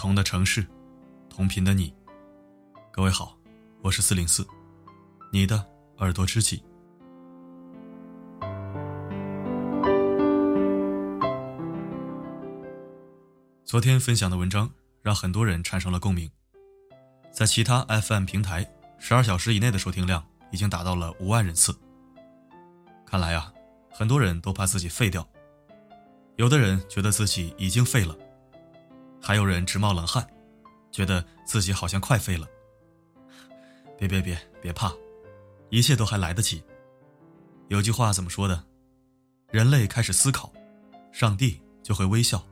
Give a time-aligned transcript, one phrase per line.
[0.00, 0.66] 同的城市，
[1.28, 1.92] 同频的你。
[2.90, 3.36] 各位好，
[3.82, 4.46] 我是四零四，
[5.30, 5.62] 你的
[5.98, 6.62] 耳朵知己。
[13.66, 14.70] 昨天分享的文章
[15.02, 16.30] 让很多人产生了共鸣，
[17.30, 18.66] 在其他 FM 平台，
[18.98, 21.78] 十二小时以内的收听量已经达到了五万人次。
[23.04, 23.52] 看来啊，
[23.90, 25.28] 很多人都怕自己废掉，
[26.36, 28.16] 有的人觉得自己已经废了。
[29.20, 30.26] 还有人直冒冷汗，
[30.90, 32.46] 觉得自己好像快废了。
[33.98, 34.92] 别别别别怕，
[35.68, 36.62] 一切都还来得及。
[37.68, 38.64] 有句话怎么说的？
[39.50, 40.52] 人类开始思考，
[41.12, 42.42] 上帝就会微笑。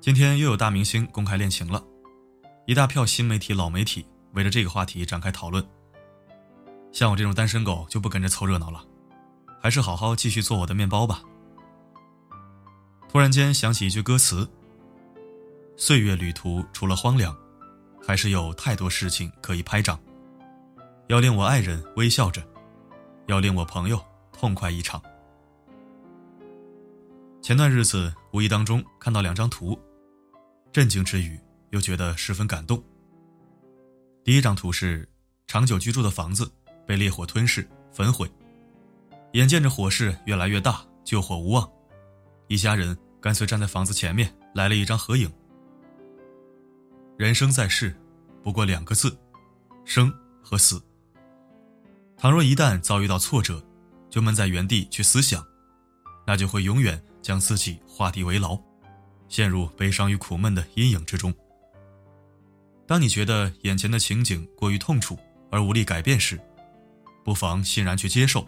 [0.00, 1.82] 今天又有大明星公开恋情了，
[2.66, 5.66] 一大票新媒体、老媒体围着这个话题展开讨论。
[6.92, 8.84] 像我这种单身狗就不跟着凑热闹了。
[9.64, 11.22] 还是好好继续做我的面包吧。
[13.08, 14.46] 突然间想起一句歌词
[15.74, 17.34] ：“岁月旅途除了荒凉，
[18.06, 19.98] 还是有太多事情可以拍掌。
[21.06, 22.46] 要令我爱人微笑着，
[23.26, 23.98] 要令我朋友
[24.34, 25.02] 痛快一场。”
[27.40, 29.80] 前段日子无意当中看到两张图，
[30.72, 32.84] 震惊之余又觉得十分感动。
[34.22, 35.08] 第一张图是
[35.46, 36.52] 长久居住的房子
[36.86, 38.30] 被烈火吞噬焚毁。
[39.34, 41.68] 眼见着火势越来越大，救火无望，
[42.46, 45.28] 一家人干脆站在房子前面来了一张合影。
[47.16, 47.96] 人生在世，
[48.44, 49.16] 不过两个字：
[49.84, 50.80] 生和死。
[52.16, 53.60] 倘若一旦遭遇到挫折，
[54.08, 55.44] 就闷在原地去思想，
[56.24, 58.56] 那就会永远将自己画地为牢，
[59.28, 61.34] 陷入悲伤与苦闷的阴影之中。
[62.86, 65.18] 当你觉得眼前的情景过于痛楚
[65.50, 66.40] 而无力改变时，
[67.24, 68.46] 不妨欣然去接受。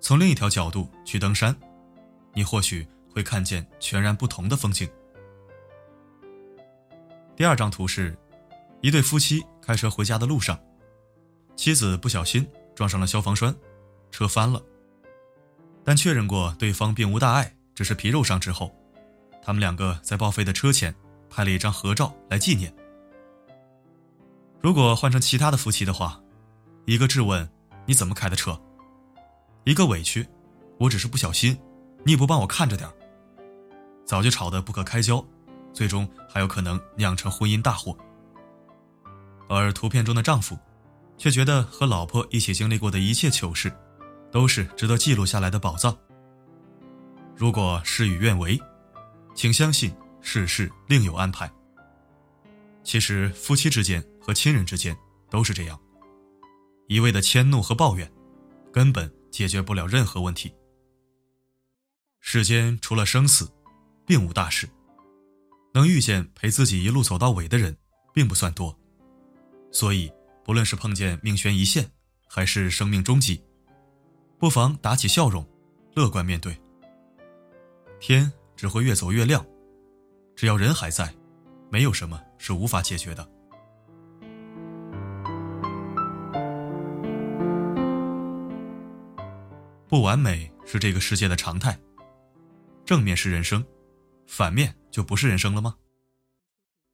[0.00, 1.54] 从另一条角度去登山，
[2.32, 4.88] 你或许会看见全然不同的风景。
[7.36, 8.16] 第二张图是，
[8.80, 10.58] 一对夫妻开车回家的路上，
[11.56, 13.54] 妻子不小心撞上了消防栓，
[14.10, 14.62] 车翻了。
[15.84, 18.74] 但确认过对方并无大碍，只是皮肉伤之后，
[19.42, 20.94] 他们两个在报废的车前
[21.30, 22.72] 拍了一张合照来纪念。
[24.60, 26.20] 如果换成其他的夫妻的话，
[26.84, 27.48] 一个质问
[27.86, 28.60] ：“你怎么开的车？”
[29.68, 30.26] 一个委屈，
[30.78, 31.54] 我只是不小心，
[32.02, 32.88] 你也不帮我看着点
[34.02, 35.22] 早就吵得不可开交，
[35.74, 37.94] 最终还有可能酿成婚姻大祸。
[39.46, 40.58] 而图片中的丈夫，
[41.18, 43.70] 却觉得和老婆一起经历过的一切糗事，
[44.32, 45.94] 都是值得记录下来的宝藏。
[47.36, 48.58] 如果事与愿违，
[49.34, 51.50] 请相信世事另有安排。
[52.82, 54.96] 其实夫妻之间和亲人之间
[55.28, 55.78] 都是这样，
[56.86, 58.10] 一味的迁怒和抱怨，
[58.72, 59.17] 根本。
[59.38, 60.52] 解决不了任何问题。
[62.18, 63.48] 世间除了生死，
[64.04, 64.68] 并无大事。
[65.72, 67.76] 能遇见陪自己一路走到尾的人，
[68.12, 68.76] 并不算多。
[69.70, 70.12] 所以，
[70.44, 71.88] 不论是碰见命悬一线，
[72.26, 73.40] 还是生命终极，
[74.40, 75.48] 不妨打起笑容，
[75.94, 76.60] 乐观面对。
[78.00, 79.46] 天只会越走越亮，
[80.34, 81.14] 只要人还在，
[81.70, 83.30] 没有什么是无法解决的。
[89.88, 91.78] 不完美是这个世界的常态，
[92.84, 93.64] 正面是人生，
[94.26, 95.74] 反面就不是人生了吗？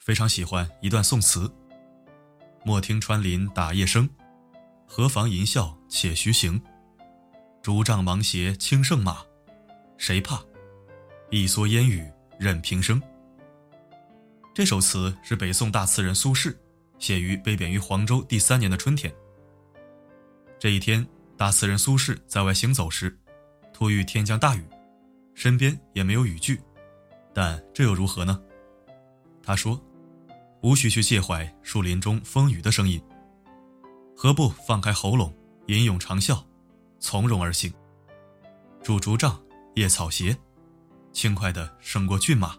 [0.00, 1.48] 非常喜欢一段宋词
[2.66, 4.10] ：“莫听穿林打叶声，
[4.88, 6.60] 何妨吟啸且徐行。
[7.62, 9.24] 竹杖芒鞋轻胜马，
[9.96, 10.42] 谁怕？
[11.30, 13.00] 一蓑烟雨任平生。”
[14.52, 16.52] 这首词是北宋大词人苏轼
[16.98, 19.14] 写于被贬于黄州第三年的春天。
[20.58, 21.06] 这一天。
[21.40, 23.18] 大词人苏轼在外行走时，
[23.72, 24.62] 突遇天降大雨，
[25.32, 26.60] 身边也没有雨具，
[27.32, 28.38] 但这又如何呢？
[29.42, 29.80] 他说
[30.60, 33.02] ：“无需去介怀树林中风雨的声音，
[34.14, 35.34] 何不放开喉咙，
[35.66, 36.44] 吟咏长啸，
[36.98, 37.72] 从容而行？
[38.82, 39.42] 拄竹杖，
[39.76, 40.36] 夜草鞋，
[41.10, 42.54] 轻快地胜过骏马。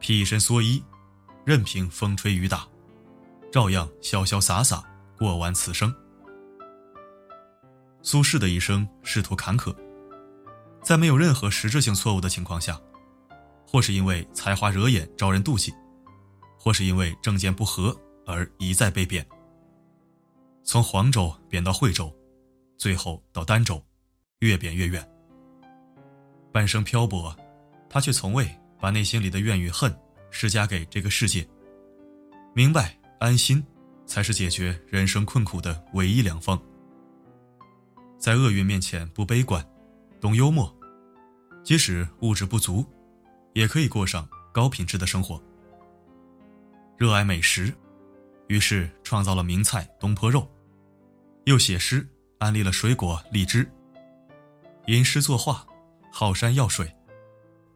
[0.00, 0.82] 披一身蓑衣，
[1.44, 2.66] 任凭风吹雨打，
[3.52, 4.82] 照样潇潇洒洒
[5.18, 5.94] 过完此生。”
[8.02, 9.74] 苏轼的一生仕途坎坷，
[10.82, 12.80] 在没有任何实质性错误的情况下，
[13.64, 15.72] 或是因为才华惹眼招人妒忌，
[16.58, 17.96] 或是因为政见不合
[18.26, 19.24] 而一再被贬。
[20.64, 22.12] 从黄州贬到惠州，
[22.76, 23.80] 最后到儋州，
[24.40, 25.08] 越贬越远。
[26.52, 27.34] 半生漂泊，
[27.88, 28.48] 他却从未
[28.80, 29.96] 把内心里的怨与恨
[30.30, 31.46] 施加给这个世界。
[32.52, 33.64] 明白安心，
[34.06, 36.60] 才是解决人生困苦的唯一良方。
[38.22, 39.68] 在厄运面前不悲观，
[40.20, 40.72] 懂幽默，
[41.64, 42.86] 即使物质不足，
[43.52, 45.42] 也可以过上高品质的生活。
[46.96, 47.74] 热爱美食，
[48.46, 50.48] 于是创造了名菜东坡肉，
[51.46, 52.08] 又写诗
[52.38, 53.68] 安利了水果荔枝。
[54.86, 55.66] 吟诗作画，
[56.12, 56.94] 好山要水，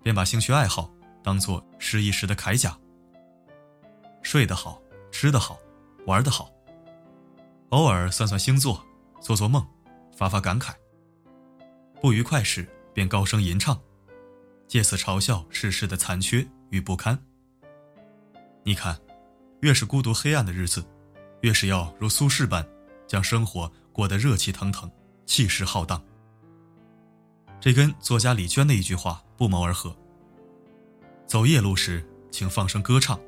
[0.00, 0.88] 便把兴趣爱好
[1.24, 2.78] 当做诗一时的铠甲。
[4.22, 5.58] 睡得好，吃得好，
[6.06, 6.48] 玩得好。
[7.70, 8.80] 偶尔算算星座，
[9.20, 9.66] 做做梦，
[10.16, 10.72] 发发感慨。
[12.00, 13.80] 不愉快时便高声吟唱，
[14.66, 17.16] 借此嘲笑世事的残缺与不堪。
[18.64, 18.98] 你看，
[19.60, 20.84] 越是孤独黑暗的日子，
[21.42, 22.66] 越是要如苏轼般，
[23.06, 24.90] 将生活过得热气腾腾，
[25.26, 26.02] 气势浩荡。
[27.60, 29.96] 这跟作家李娟的一句话不谋而合
[31.26, 33.18] ：“走夜路时，请放声歌唱；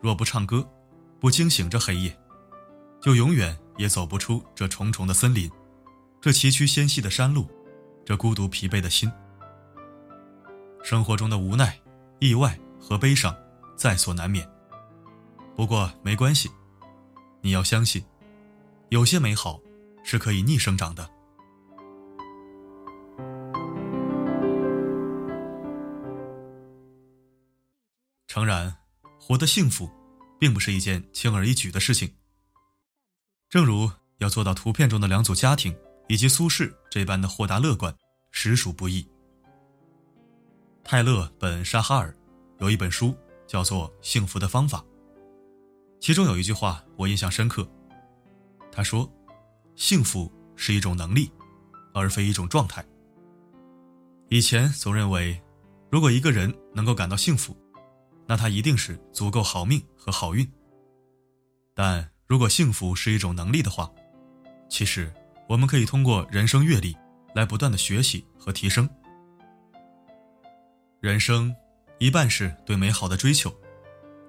[0.00, 0.68] 若不唱歌，
[1.18, 2.16] 不惊醒这黑夜，
[3.00, 5.50] 就永远也走不出这重重的森林，
[6.20, 7.48] 这崎岖纤细的山路，
[8.04, 9.10] 这孤独疲惫的心。
[10.82, 11.78] 生活中的无奈、
[12.18, 13.36] 意外和悲伤，
[13.76, 14.48] 在所难免。
[15.54, 16.50] 不过没关系，
[17.40, 18.04] 你要相信，
[18.88, 19.60] 有些美好
[20.04, 21.08] 是可以逆生长的。”
[28.26, 28.76] 诚然，
[29.18, 29.90] 活得幸福，
[30.38, 32.12] 并不是一件轻而易举的事情。
[33.48, 35.74] 正如要做到图片中的两组家庭，
[36.08, 37.94] 以及苏轼这般的豁达乐观，
[38.30, 39.06] 实属不易。
[40.84, 42.16] 泰勒·本·沙哈尔
[42.58, 43.14] 有一本书
[43.46, 44.78] 叫做《幸福的方法》，
[46.00, 47.68] 其中有一句话我印象深刻。
[48.70, 49.10] 他说
[49.74, 51.30] ：“幸福是一种能力，
[51.92, 52.84] 而非一种状态。”
[54.28, 55.40] 以前总认为，
[55.90, 57.56] 如果一个人能够感到幸福，
[58.26, 60.46] 那他一定是足够好命和好运。
[61.74, 63.90] 但如果幸福是一种能力的话，
[64.68, 65.12] 其实
[65.48, 66.96] 我们可以通过人生阅历
[67.34, 68.88] 来不断的学习和提升。
[71.00, 71.54] 人生
[71.98, 73.54] 一半是对美好的追求，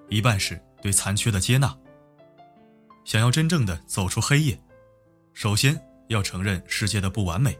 [0.08, 1.76] 一半是对残缺的接纳。
[3.04, 4.58] 想要真正的走出黑夜，
[5.32, 7.58] 首先要承认世界的不完美，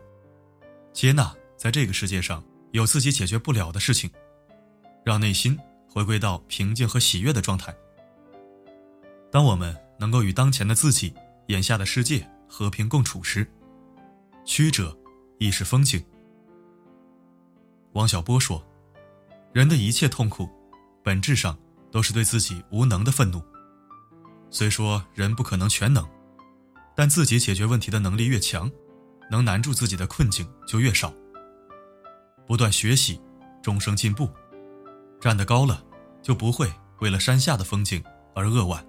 [0.93, 4.11] 接纳在这个世界上有自己解决不了的事情，
[5.05, 5.59] 让内心。
[5.91, 7.75] 回归到平静和喜悦的状态。
[9.33, 11.13] 当我们能够与当前的自己、
[11.47, 13.47] 眼下的世界和平共处时，
[14.45, 14.97] 曲折
[15.39, 16.03] 亦是风景。
[17.93, 18.65] 王小波说
[19.53, 20.49] ：“人的一切痛苦，
[21.03, 21.56] 本质上
[21.91, 23.43] 都是对自己无能的愤怒。
[24.50, 26.09] 虽说人不可能全能，
[26.97, 28.71] 但自己解决问题的能力越强，
[29.31, 31.12] 能难住自己的困境就越少。
[32.47, 33.21] 不断学习，
[33.62, 34.29] 终生进步。”
[35.21, 35.85] 站得高了，
[36.23, 38.03] 就不会为了山下的风景
[38.35, 38.87] 而扼腕。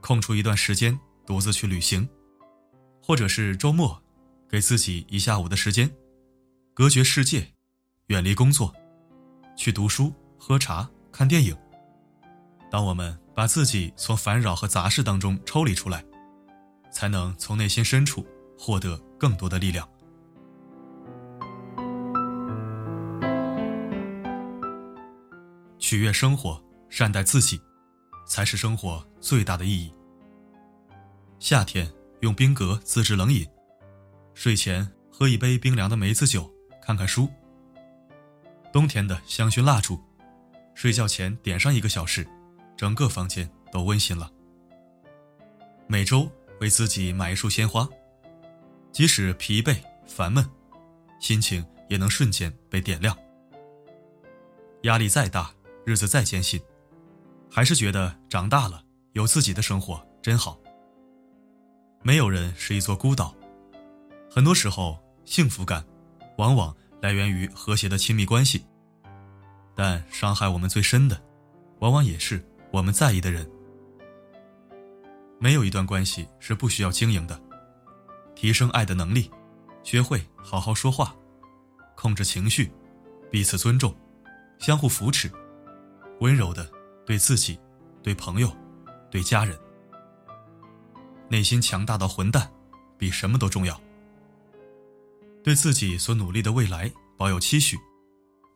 [0.00, 2.08] 空出一段时间，独自去旅行，
[3.02, 4.02] 或者是周末，
[4.48, 5.90] 给自己一下午的时间，
[6.74, 7.48] 隔绝世界，
[8.08, 8.74] 远离工作，
[9.56, 11.56] 去读书、喝茶、看电影。
[12.70, 16.04] 当我们把自己从烦扰和杂事当中抽离出来，
[16.90, 18.26] 才能从内心深处
[18.58, 19.88] 获得更多的力量。
[25.78, 27.60] 取悦生活，善待自己，
[28.26, 29.92] 才是生活最大的意义。
[31.44, 31.86] 夏天
[32.20, 33.46] 用冰格自制冷饮，
[34.32, 37.28] 睡前喝一杯冰凉的梅子酒，看看书。
[38.72, 40.00] 冬天的香薰蜡烛，
[40.74, 42.26] 睡觉前点上一个小时，
[42.78, 44.32] 整个房间都温馨了。
[45.86, 46.30] 每周
[46.62, 47.86] 为自己买一束鲜花，
[48.90, 50.48] 即使疲惫烦闷，
[51.20, 53.14] 心情也能瞬间被点亮。
[54.84, 55.52] 压力再大。
[55.84, 56.58] 日子再艰辛，
[57.50, 58.82] 还是觉得长大了
[59.12, 60.58] 有自己的生活真好。
[62.06, 63.34] 没有人是一座孤岛，
[64.30, 65.82] 很多时候幸福感
[66.36, 68.62] 往往来源于和谐的亲密关系，
[69.74, 71.18] 但伤害我们最深的，
[71.78, 73.50] 往往也是我们在意的人。
[75.38, 77.40] 没有一段关系是不需要经营的，
[78.34, 79.30] 提升爱的能力，
[79.82, 81.16] 学会好好说话，
[81.96, 82.70] 控制情绪，
[83.30, 83.96] 彼此尊重，
[84.58, 85.32] 相互扶持。
[86.20, 86.70] 温柔的
[87.06, 87.58] 对自己、
[88.02, 88.54] 对朋友、
[89.10, 89.58] 对家人，
[91.28, 92.52] 内心强大到混蛋，
[92.98, 93.80] 比什么都重要。
[95.42, 97.78] 对自己所努力的未来保有期许，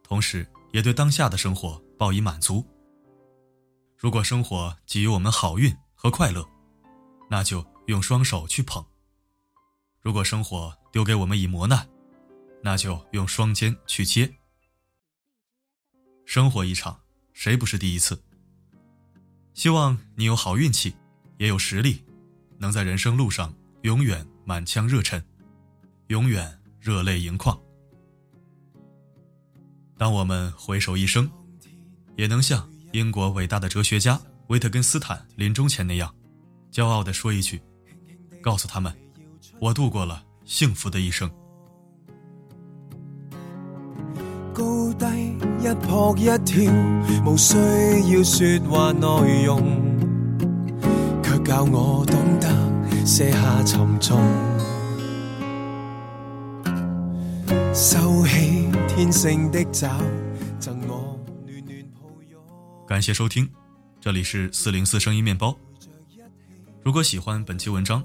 [0.02, 2.64] 同时也对当下的生活报以满足。
[3.96, 6.46] 如果生活给予我们好运和快乐，
[7.28, 8.82] 那就用双手去捧；
[10.00, 11.88] 如果生活丢给我们以磨难，
[12.62, 14.32] 那就用双肩去接。
[16.24, 17.00] 生活一场。
[17.34, 18.20] 谁不是第一次？
[19.54, 20.96] 希望你有好运气，
[21.36, 22.04] 也有实力，
[22.58, 25.22] 能在人生路上永远满腔热忱，
[26.08, 27.58] 永远热泪盈眶。
[29.96, 31.30] 当我们回首一生，
[32.16, 36.14] 也能像英国伟大的哲学家维特根斯坦临终前那样，
[36.72, 37.60] 骄傲地说一句
[38.42, 38.92] ：“告诉他们，
[39.60, 41.30] 我度过了幸福的一生。”
[44.54, 45.06] 高低
[45.60, 46.72] 一扑一跳，
[47.24, 49.87] 无需要说话内容，
[51.48, 54.20] 教我懂得卸下沉重，
[62.86, 63.48] 感谢收听，
[63.98, 65.56] 这里是四零四声音面包。
[66.82, 68.04] 如果喜欢本期文章，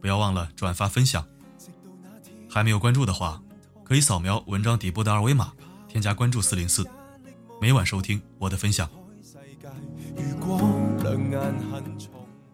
[0.00, 1.24] 不要忘了转发分享。
[2.48, 3.40] 还没有关注的话，
[3.84, 5.52] 可以扫描文章底部的二维码。
[5.86, 6.84] 添加关注四零四，
[7.60, 8.90] 每晚收听我的分享。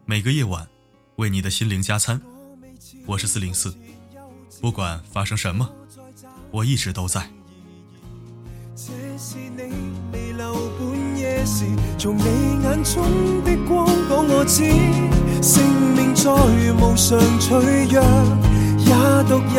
[0.09, 0.65] 每个夜晚，
[1.17, 2.21] 为你的心灵加餐。
[3.07, 3.75] 我是四零四，
[4.61, 5.69] 不管发生什么，
[6.53, 7.29] 我一直都在。
[11.99, 12.23] 从你
[12.63, 13.03] 眼中
[13.43, 14.63] 的光讲我知，
[15.43, 15.61] 生
[15.97, 18.01] 命再无常脆弱，
[18.79, 18.95] 也
[19.27, 19.59] 独有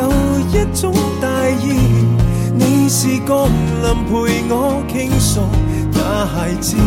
[0.53, 1.75] 一种大义。
[2.55, 3.49] 你是降
[3.83, 5.41] 临陪我倾诉
[5.91, 6.77] 那孩子，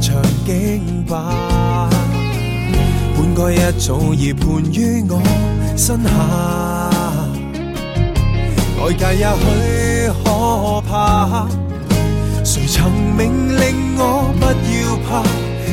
[0.00, 1.88] 场景吧。
[3.16, 5.22] 本该一早已盘于我
[5.76, 6.10] 身下，
[8.82, 11.46] 外界也许可怕，
[12.42, 13.20] 谁曾命
[13.60, 13.62] 令
[13.98, 15.22] 我不要怕？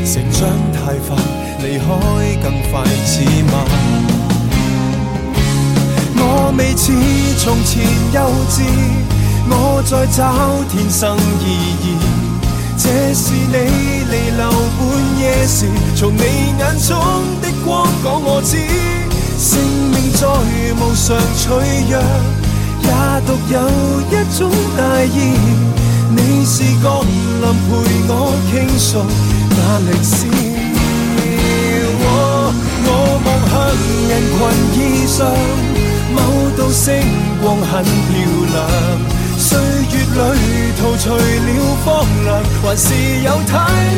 [0.06, 0.40] 成长
[0.72, 1.16] 太快，
[1.60, 1.86] 离开
[2.42, 3.54] 更快似慢。
[6.20, 6.22] 我
[6.58, 6.92] 未似
[7.40, 8.18] 从前幼
[8.50, 8.56] 稚，
[9.50, 11.46] 我在找天生意
[11.84, 12.37] 义。
[12.80, 13.56] 这是你
[14.10, 14.44] 离留
[14.78, 14.80] 半
[15.20, 15.66] 夜时，
[15.96, 16.22] 从你
[16.60, 16.96] 眼中
[17.42, 18.56] 的光讲我知，
[19.40, 19.60] 生
[19.92, 20.28] 命再
[20.78, 21.06] 无常
[21.36, 21.46] 脆
[21.90, 21.94] 弱，
[22.84, 22.90] 也
[23.26, 23.56] 独有
[24.12, 24.40] 一种
[24.78, 25.18] 大义。
[26.10, 27.68] 你是降临陪
[28.08, 28.12] 我
[28.52, 28.90] 倾诉
[29.50, 30.16] 那历史。
[32.90, 32.90] 我
[33.26, 33.54] 望向
[34.08, 34.40] 人群
[34.78, 35.18] 以上，
[36.14, 36.18] 某
[36.56, 36.86] 道星
[37.42, 38.14] 光很漂
[38.54, 38.56] 亮。
[40.18, 41.20] 旅途除了
[41.86, 41.86] 荒
[42.26, 42.28] 凉，
[42.64, 42.86] 还是
[43.24, 43.54] 有太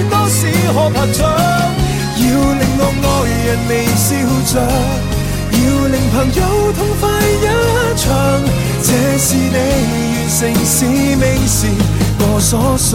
[0.09, 0.37] 多事
[0.73, 1.19] 可拍掌。
[2.19, 2.23] 要
[2.59, 3.07] 令我爱
[3.45, 4.07] 人微笑
[4.51, 4.53] 着，
[5.51, 5.57] 要
[5.87, 6.37] 令朋友
[6.73, 7.47] 痛快一
[7.95, 8.03] 场。
[8.83, 11.57] 这是你完成使命时
[12.19, 12.89] 我所想。